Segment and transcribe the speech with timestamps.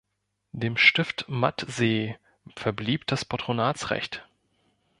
[0.51, 2.17] Dem Stift Mattsee
[2.55, 4.27] verblieb das Patronatsrecht.